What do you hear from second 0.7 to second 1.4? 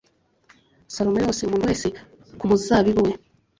salomo